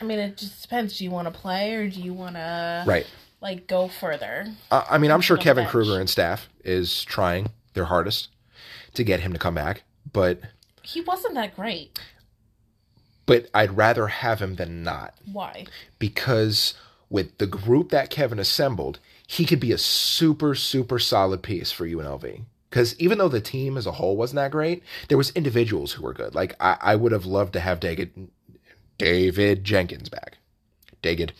[0.00, 0.98] I mean, it just depends.
[0.98, 3.06] Do you want to play or do you want to right.
[3.40, 4.46] like go further?
[4.70, 5.72] I I mean, I'm sure Kevin bench.
[5.72, 8.28] Kruger and staff is trying their hardest
[8.94, 10.40] to get him to come back, but
[10.82, 11.98] He wasn't that great.
[13.26, 15.66] But I'd rather have him than not Why?
[15.98, 16.74] because
[17.10, 21.86] with the group that Kevin assembled, he could be a super super solid piece for
[21.86, 22.42] UNLV.
[22.70, 26.02] Because even though the team as a whole wasn't that great, there was individuals who
[26.02, 26.34] were good.
[26.34, 28.30] Like I, I would have loved to have David
[28.98, 30.38] David Jenkins back.
[31.00, 31.32] David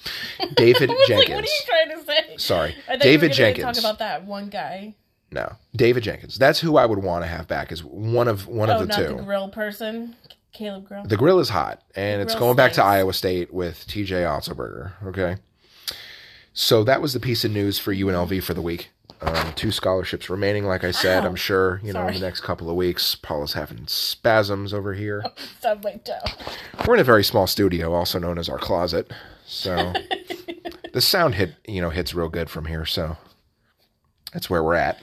[0.54, 1.08] David Jenkins.
[1.08, 2.36] like, what are you trying to say?
[2.36, 3.64] Sorry, David you were gonna Jenkins.
[3.64, 4.94] Talk about that one guy.
[5.32, 6.38] No, David Jenkins.
[6.38, 7.72] That's who I would want to have back.
[7.72, 9.16] Is one of one oh, of the not two.
[9.16, 10.14] the grill person,
[10.54, 11.04] Caleb Grill.
[11.04, 12.84] The grill is hot, and it's going back to.
[12.84, 14.92] Iowa State with TJ Otzelberger.
[15.06, 15.36] Okay.
[16.52, 18.90] So that was the piece of news for UNLV for the week.
[19.20, 21.24] Um, two scholarships remaining, like I said.
[21.24, 21.26] Ow.
[21.26, 25.24] I'm sure, you know, in the next couple of weeks, Paula's having spasms over here.
[25.58, 26.18] Stub my toe.
[26.86, 29.12] We're in a very small studio, also known as our closet.
[29.46, 29.92] So
[30.92, 32.84] the sound hit, you know, hits real good from here.
[32.84, 33.16] So
[34.32, 35.02] that's where we're at.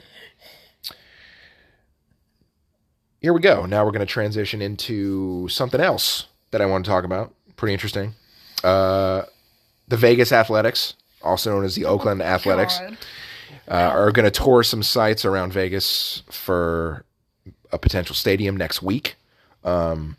[3.22, 3.66] Here we go.
[3.66, 7.32] Now we're going to transition into something else that I want to talk about.
[7.56, 8.14] Pretty interesting.
[8.64, 9.22] Uh,
[9.88, 12.80] the Vegas Athletics, also known as the Oakland Athletics,
[13.68, 17.04] uh, are going to tour some sites around Vegas for
[17.70, 19.14] a potential stadium next week.
[19.64, 20.16] Um,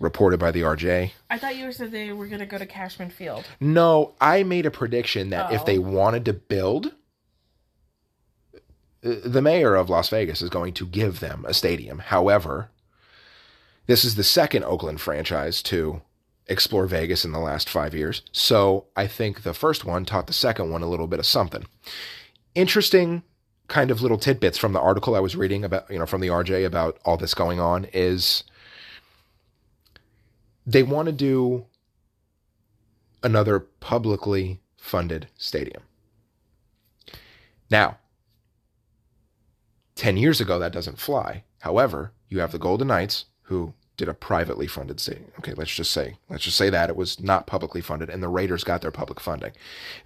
[0.00, 1.10] reported by the RJ.
[1.28, 3.44] I thought you said they were gonna go to Cashman Field.
[3.58, 5.64] No, I made a prediction that if Oh.
[5.64, 6.92] they wanted to build,
[9.00, 12.00] the mayor of Las Vegas is going to give them a stadium.
[12.00, 12.70] However,
[13.86, 16.02] this is the second Oakland franchise to
[16.46, 18.22] explore Vegas in the last five years.
[18.32, 21.64] So I think the first one taught the second one a little bit of something.
[22.54, 23.22] Interesting
[23.68, 26.28] kind of little tidbits from the article I was reading about, you know, from the
[26.28, 28.44] RJ about all this going on is
[30.66, 31.66] they want to do
[33.22, 35.82] another publicly funded stadium.
[37.70, 37.98] Now,
[39.98, 41.42] 10 years ago, that doesn't fly.
[41.58, 45.32] However, you have the Golden Knights who did a privately funded stadium.
[45.40, 48.28] Okay, let's just say, let's just say that it was not publicly funded and the
[48.28, 49.50] Raiders got their public funding.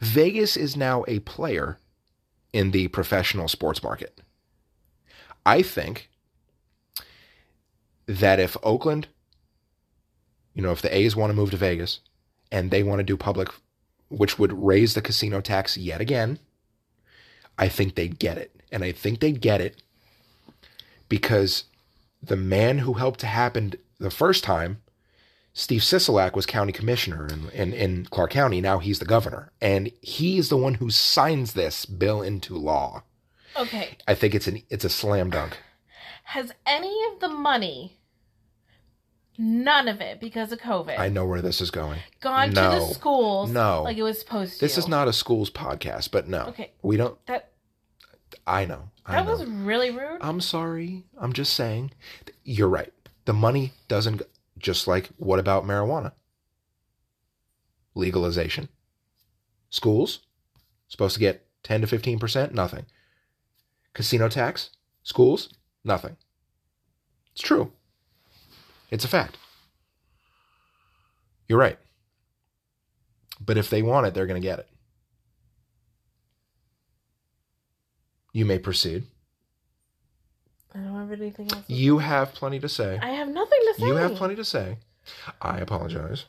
[0.01, 1.79] Vegas is now a player
[2.55, 4.23] in the professional sports market.
[5.45, 6.09] I think
[8.07, 9.09] that if Oakland,
[10.55, 12.01] you know, if the A's want to move to Vegas
[12.51, 13.49] and they want to do public,
[14.09, 16.39] which would raise the casino tax yet again,
[17.59, 18.51] I think they'd get it.
[18.71, 19.83] And I think they'd get it
[21.09, 21.65] because
[22.23, 24.81] the man who helped to happen the first time,
[25.53, 28.61] Steve Sisolak, was county commissioner in, in, in Clark County.
[28.61, 29.53] Now he's the governor.
[29.61, 33.03] And he's the one who signs this bill into law.
[33.57, 33.99] Okay.
[34.09, 35.59] I think it's an it's a slam dunk.
[36.25, 37.99] Has any of the money,
[39.39, 41.99] none of it because of COVID, I know where this is going.
[42.21, 43.83] gone to the schools No.
[43.83, 44.61] like it was supposed to?
[44.61, 46.43] This is not a schools podcast, but no.
[46.47, 46.73] Okay.
[46.83, 47.51] We don't That
[48.47, 48.91] I know.
[49.07, 49.33] I that know.
[49.33, 50.19] was really rude.
[50.21, 51.05] I'm sorry.
[51.19, 51.93] I'm just saying.
[52.45, 52.93] You're right.
[53.25, 54.27] The money doesn't go-
[54.59, 56.13] just like what about marijuana?
[57.95, 58.69] Legalization.
[59.71, 60.21] Schools
[60.89, 62.87] supposed to get 10 to 15%, nothing.
[63.95, 64.71] Casino tax,
[65.03, 65.49] schools,
[65.85, 66.17] nothing.
[67.33, 67.73] It's true.
[68.93, 69.39] It's a fact.
[71.49, 71.79] You're right.
[73.41, 74.69] But if they want it, they're going to get it.
[78.35, 79.05] You may proceed.
[80.75, 81.65] I don't have anything else.
[81.69, 82.99] You have plenty to say.
[83.03, 83.87] I have nothing to say.
[83.87, 84.77] You have plenty to say.
[85.41, 86.27] I apologize.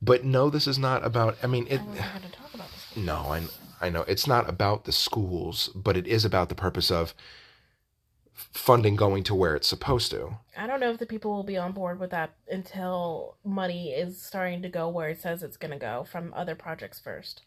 [0.00, 1.36] But no, this is not about.
[1.42, 1.80] I mean, it.
[1.80, 2.96] I to talk about this.
[2.96, 3.42] No, I
[3.80, 7.14] I know it's not about the schools, but it is about the purpose of
[8.34, 10.36] funding going to where it's supposed to.
[10.56, 14.20] I don't know if the people will be on board with that until money is
[14.20, 17.42] starting to go where it says it's going to go from other projects first.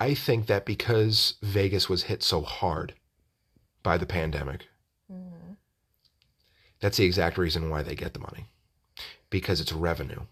[0.00, 2.94] I think that because Vegas was hit so hard
[3.82, 4.66] by the pandemic,
[5.12, 5.56] Mhm.
[6.80, 8.46] that's the exact reason why they get the money.
[9.28, 10.26] Because it's revenue.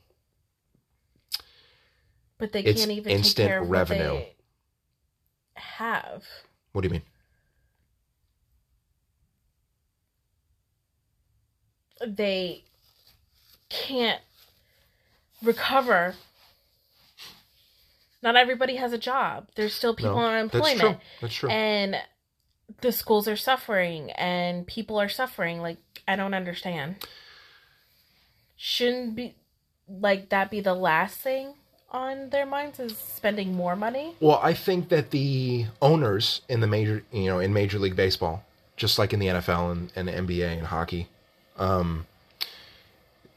[2.39, 4.13] But they It's can't even instant take care of revenue.
[4.15, 4.37] what they
[5.57, 6.25] have.
[6.73, 7.03] What do you mean?
[12.07, 12.65] They
[13.69, 14.21] can't
[15.43, 16.15] recover
[18.23, 19.47] Not everybody has a job.
[19.55, 20.81] There's still people No, on That's unemployment.
[21.01, 21.07] true.
[21.21, 21.51] That's true.
[21.51, 21.97] And
[22.81, 25.61] the schools are suffering and people are suffering.
[25.61, 26.97] Like, I don't understand.
[28.57, 29.37] Shouldn't be
[29.89, 31.55] like that be the last thing
[31.91, 34.15] on their minds is spending more money?
[34.21, 38.45] Well, I think that the owners in the major, you know, in Major League Baseball,
[38.77, 41.09] just like in the NFL and, and the NBA and hockey,
[41.59, 42.07] um,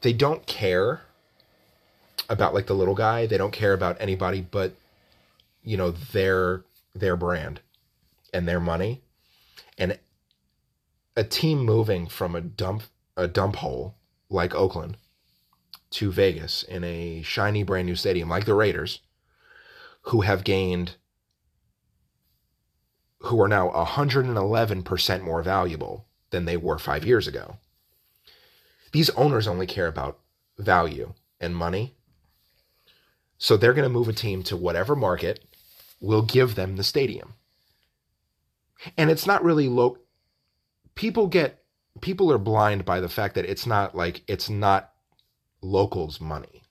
[0.02, 1.02] they don't care
[2.28, 3.26] about like the little guy.
[3.26, 4.74] They don't care about anybody but,
[5.62, 6.62] you know, their
[6.94, 7.60] their brand
[8.32, 9.00] and their money,
[9.78, 9.98] and
[11.16, 12.84] a team moving from a dump
[13.16, 13.94] a dump hole
[14.30, 14.96] like Oakland
[15.90, 19.00] to Vegas in a shiny brand new stadium like the Raiders
[20.02, 20.96] who have gained
[23.20, 27.58] who are now 111% more valuable than they were 5 years ago.
[28.92, 30.18] These owners only care about
[30.58, 31.94] value and money.
[33.38, 35.44] So they're going to move a team to whatever market
[36.00, 37.34] will give them the stadium.
[38.96, 39.98] And it's not really low
[40.94, 41.64] people get
[42.00, 44.92] people are blind by the fact that it's not like it's not
[45.62, 46.62] locals money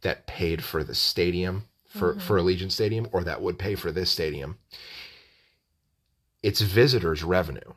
[0.00, 2.20] that paid for the stadium for Mhm.
[2.22, 4.58] for Allegiant Stadium or that would pay for this stadium.
[6.42, 7.74] It's visitors revenue.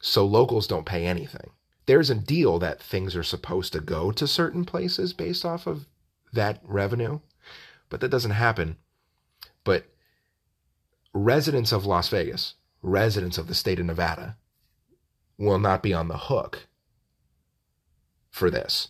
[0.00, 1.50] So locals don't pay anything.
[1.88, 5.86] There's a deal that things are supposed to go to certain places based off of
[6.34, 7.20] that revenue,
[7.88, 8.76] but that doesn't happen.
[9.64, 9.86] But
[11.14, 14.36] residents of Las Vegas, residents of the state of Nevada,
[15.38, 16.68] will not be on the hook
[18.30, 18.88] for this.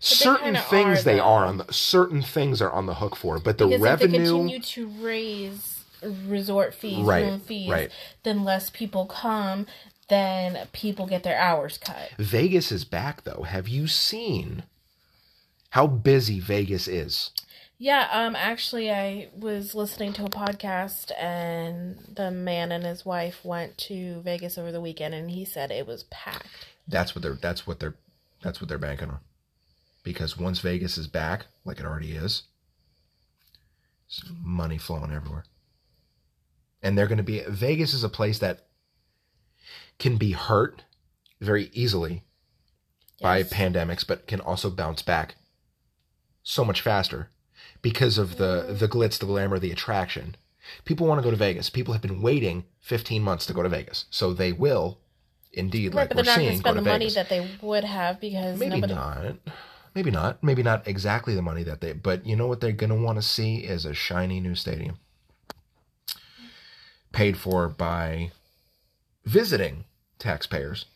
[0.00, 3.56] certain things are, they are on the certain things are on the hook for, but
[3.56, 7.90] the because if they revenue continue to raise resort fees, Right, room fees, right.
[8.22, 9.66] then less people come,
[10.08, 12.10] then people get their hours cut.
[12.18, 13.42] Vegas is back though.
[13.42, 14.64] Have you seen
[15.70, 17.30] how busy Vegas is?
[17.78, 23.44] Yeah, um actually I was listening to a podcast and the man and his wife
[23.44, 26.66] went to Vegas over the weekend and he said it was packed.
[26.86, 27.94] That's what they're that's what they're
[28.42, 29.20] that's what they're banking on.
[30.02, 32.44] Because once Vegas is back, like it already is,
[34.32, 35.44] money flowing everywhere.
[36.82, 38.67] And they're going to be Vegas is a place that
[39.98, 40.84] can be hurt
[41.40, 42.22] very easily
[43.20, 45.36] by pandemics, but can also bounce back
[46.42, 47.30] so much faster
[47.82, 48.78] because of the mm-hmm.
[48.78, 50.36] the glitz, the glamour, the attraction.
[50.84, 51.70] People want to go to Vegas.
[51.70, 54.98] People have been waiting 15 months to go to Vegas, so they will,
[55.52, 57.10] indeed, Right, like but we're they're not going to seeing, go spend to the money
[57.10, 58.94] that they would have because Maybe nobody.
[58.94, 59.36] not.
[59.94, 60.44] Maybe not.
[60.44, 61.92] Maybe not exactly the money that they.
[61.92, 64.98] But you know what they're going to want to see is a shiny new stadium,
[67.12, 68.32] paid for by
[69.28, 69.84] visiting
[70.18, 70.86] taxpayers,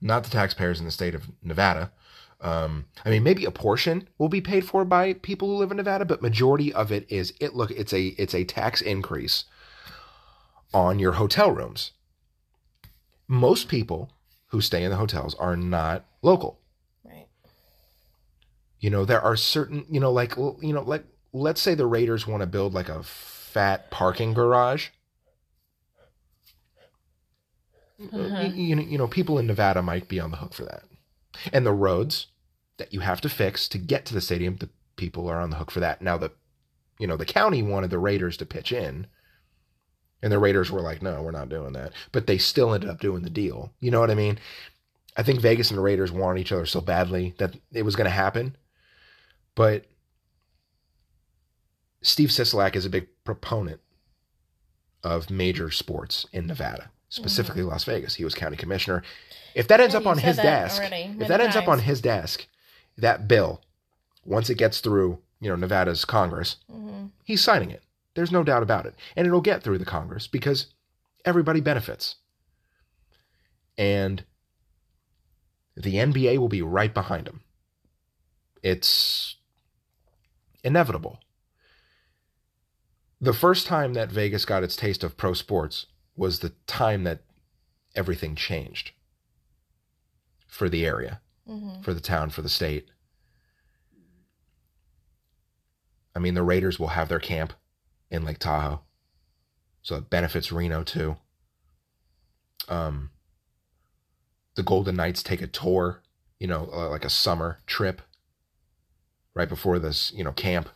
[0.00, 1.92] not the taxpayers in the state of Nevada.
[2.40, 5.76] Um, I mean, maybe a portion will be paid for by people who live in
[5.76, 7.54] Nevada, but majority of it is it.
[7.54, 9.44] Look, it's a it's a tax increase
[10.74, 11.92] on your hotel rooms.
[13.28, 14.10] Most people
[14.48, 16.58] who stay in the hotels are not local
[17.04, 17.26] Right.
[18.80, 22.26] you know there are certain you know like you know like let's say the raiders
[22.26, 24.88] want to build like a fat parking garage
[28.12, 28.40] Uh-huh.
[28.42, 30.84] you, you, know, you know people in nevada might be on the hook for that.
[31.52, 32.28] And the roads
[32.78, 35.56] that you have to fix to get to the stadium the people are on the
[35.56, 36.02] hook for that.
[36.02, 36.32] Now the
[36.98, 39.06] you know the county wanted the raiders to pitch in
[40.22, 41.92] and the raiders were like no we're not doing that.
[42.12, 43.72] But they still ended up doing the deal.
[43.80, 44.38] You know what i mean?
[45.16, 48.06] I think vegas and the raiders wanted each other so badly that it was going
[48.06, 48.56] to happen.
[49.54, 49.86] But
[52.02, 53.80] steve sisolak is a big proponent
[55.04, 59.02] of major sports in nevada specifically las vegas he was county commissioner
[59.54, 62.00] if that ends Yeah, up on his desk already if that ends up on his
[62.00, 62.46] desk
[62.96, 63.60] that bill
[64.24, 67.82] once it gets through you know nevada's congress hmm he's signing it.
[68.14, 68.94] There's no doubt about it.
[69.16, 70.66] And it'll get through the Congress because
[71.24, 72.16] everybody benefits.
[73.78, 74.24] And
[75.76, 77.40] the NBA will be right behind him.
[78.62, 79.36] It's
[80.62, 81.20] inevitable.
[83.20, 87.20] The first time that Vegas got its taste of pro sports was the time that
[87.94, 88.92] everything changed
[90.46, 92.88] for the area hmm for the town, for the state.
[96.14, 97.54] I mean, the Raiders will have their camp
[98.10, 98.82] in Lake Tahoe,
[99.82, 101.16] so it benefits Reno too.
[102.68, 103.10] Um,
[104.54, 106.02] the Golden Knights take a tour,
[106.38, 108.02] you know, uh, like a summer trip
[109.34, 110.68] right before this, you know, camp.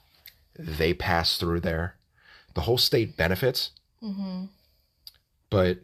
[0.59, 1.97] They pass through there.
[2.55, 3.71] The whole state benefits,
[4.01, 4.47] hmm
[5.51, 5.79] but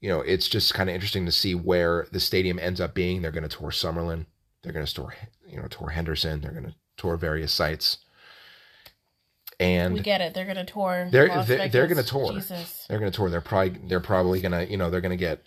[0.00, 3.20] you know, it's just kind of interesting to see where the stadium ends up being.
[3.20, 4.26] They're going to tour Summerlin
[4.62, 5.14] They're going to tour,
[5.46, 6.40] you know, tour Henderson.
[6.40, 7.98] They're going to tour various sites.
[9.58, 10.32] And we get it.
[10.32, 11.08] They're gonna tour.
[11.12, 12.32] they're Las they're, they're going to tour.
[12.32, 12.86] Jesus.
[12.88, 13.28] They're going to tour.
[13.28, 15.42] They're probably they're probably going to you know they're going to get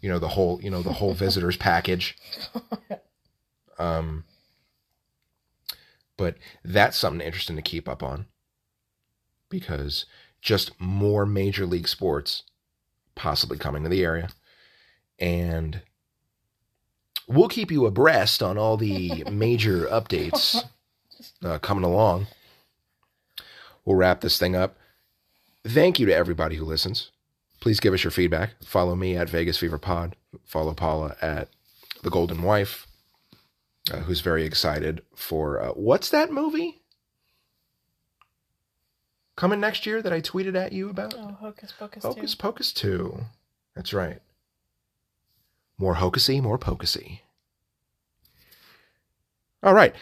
[0.00, 2.16] you know the whole you know the whole visitors package.
[3.80, 4.24] Um,
[6.16, 8.26] but that's something interesting to keep up on
[9.50, 10.06] because
[10.40, 12.44] just more major league sports
[13.14, 14.30] possibly coming to the area,
[15.18, 15.82] and
[17.28, 20.64] we'll keep you abreast on all the major updates
[21.44, 22.26] uh, coming along.
[23.84, 24.76] We'll wrap this thing up.
[25.66, 27.10] Thank you to everybody who listens.
[27.60, 28.54] Please give us your feedback.
[28.64, 30.16] Follow me at Vegas Fever Pod.
[30.44, 31.48] Follow Paula at
[32.02, 32.86] The Golden Wife,
[33.92, 36.80] uh, who's very excited for uh, what's that movie
[39.36, 41.14] coming next year that I tweeted at you about?
[41.16, 42.02] Oh, hocus pocus.
[42.02, 42.38] Hocus too.
[42.38, 43.20] Pocus 2.
[43.74, 44.20] That's right.
[45.78, 47.20] More hocusy, more pocusy.
[49.62, 49.94] All right.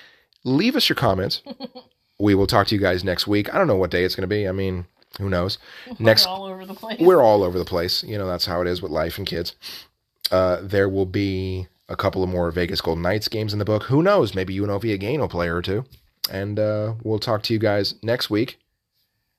[0.44, 1.42] Leave us your comments.
[2.18, 3.52] we will talk to you guys next week.
[3.52, 4.48] I don't know what day it's going to be.
[4.48, 4.86] I mean,
[5.18, 5.58] who knows?
[5.98, 7.00] Next We're all over the place.
[7.00, 8.02] we're all over the place.
[8.02, 9.54] You know, that's how it is with life and kids.
[10.30, 13.84] Uh, there will be a couple of more Vegas Golden Knights games in the book.
[13.84, 14.34] Who knows?
[14.34, 15.84] Maybe UNLV again will play or two.
[16.30, 18.58] And uh, we'll talk to you guys next week.